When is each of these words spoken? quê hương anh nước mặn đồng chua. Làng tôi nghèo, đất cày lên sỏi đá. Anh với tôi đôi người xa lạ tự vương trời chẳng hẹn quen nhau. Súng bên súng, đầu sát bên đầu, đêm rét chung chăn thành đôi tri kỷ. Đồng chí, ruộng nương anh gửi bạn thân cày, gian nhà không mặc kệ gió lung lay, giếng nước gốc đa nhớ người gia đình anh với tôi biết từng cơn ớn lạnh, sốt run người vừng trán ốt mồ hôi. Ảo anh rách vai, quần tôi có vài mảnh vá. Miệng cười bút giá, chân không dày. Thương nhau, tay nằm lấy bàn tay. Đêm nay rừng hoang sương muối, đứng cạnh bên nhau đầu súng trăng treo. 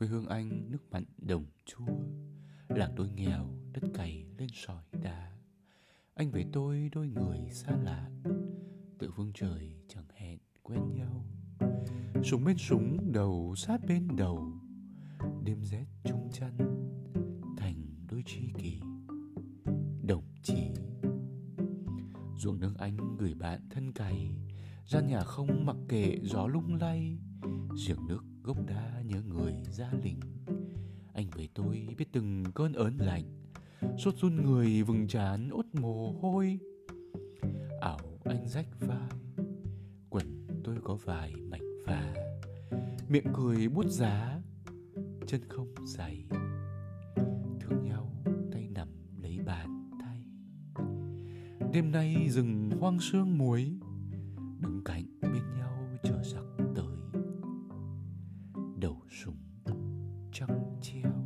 quê 0.00 0.08
hương 0.08 0.26
anh 0.26 0.70
nước 0.70 0.90
mặn 0.90 1.04
đồng 1.18 1.44
chua. 1.64 1.86
Làng 2.68 2.92
tôi 2.96 3.08
nghèo, 3.08 3.46
đất 3.72 3.82
cày 3.94 4.24
lên 4.38 4.48
sỏi 4.52 4.82
đá. 5.02 5.32
Anh 6.14 6.30
với 6.30 6.46
tôi 6.52 6.90
đôi 6.92 7.08
người 7.08 7.38
xa 7.50 7.72
lạ 7.82 8.10
tự 8.98 9.10
vương 9.16 9.32
trời 9.34 9.74
chẳng 9.88 10.04
hẹn 10.14 10.38
quen 10.62 10.80
nhau. 10.94 11.24
Súng 12.24 12.44
bên 12.44 12.56
súng, 12.58 13.12
đầu 13.12 13.54
sát 13.56 13.80
bên 13.88 14.08
đầu, 14.16 14.52
đêm 15.44 15.62
rét 15.62 15.86
chung 16.04 16.30
chăn 16.32 16.56
thành 17.56 18.06
đôi 18.10 18.22
tri 18.26 18.40
kỷ. 18.58 18.80
Đồng 20.02 20.24
chí, 20.42 20.70
ruộng 22.38 22.60
nương 22.60 22.74
anh 22.74 23.16
gửi 23.18 23.34
bạn 23.34 23.60
thân 23.70 23.92
cày, 23.92 24.30
gian 24.86 25.06
nhà 25.06 25.20
không 25.20 25.66
mặc 25.66 25.76
kệ 25.88 26.18
gió 26.22 26.46
lung 26.46 26.74
lay, 26.74 27.18
giếng 27.86 28.06
nước 28.06 28.24
gốc 28.54 28.66
đa 28.66 29.02
nhớ 29.06 29.22
người 29.22 29.54
gia 29.70 29.92
đình 30.02 30.20
anh 31.12 31.30
với 31.30 31.48
tôi 31.54 31.88
biết 31.98 32.12
từng 32.12 32.44
cơn 32.54 32.72
ớn 32.72 32.96
lạnh, 32.96 33.24
sốt 33.98 34.14
run 34.16 34.36
người 34.44 34.82
vừng 34.82 35.08
trán 35.08 35.48
ốt 35.50 35.64
mồ 35.72 36.12
hôi. 36.12 36.58
Ảo 37.80 37.98
anh 38.24 38.48
rách 38.48 38.66
vai, 38.80 39.10
quần 40.10 40.46
tôi 40.64 40.76
có 40.84 40.94
vài 40.94 41.34
mảnh 41.34 41.82
vá. 41.86 42.14
Miệng 43.08 43.26
cười 43.34 43.68
bút 43.68 43.86
giá, 43.86 44.40
chân 45.26 45.40
không 45.48 45.74
dày. 45.86 46.24
Thương 47.60 47.84
nhau, 47.84 48.12
tay 48.52 48.68
nằm 48.74 48.88
lấy 49.22 49.38
bàn 49.46 49.90
tay. 50.00 50.22
Đêm 51.72 51.92
nay 51.92 52.28
rừng 52.30 52.70
hoang 52.80 53.00
sương 53.00 53.38
muối, 53.38 53.72
đứng 54.60 54.82
cạnh 54.84 55.04
bên 55.20 55.42
nhau 55.58 55.89
đầu 58.80 59.02
súng 59.10 59.36
trăng 60.32 60.80
treo. 60.82 61.19